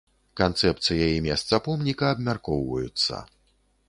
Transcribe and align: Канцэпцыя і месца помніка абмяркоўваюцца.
Канцэпцыя 0.39 1.09
і 1.17 1.19
месца 1.25 1.59
помніка 1.67 2.09
абмяркоўваюцца. 2.13 3.21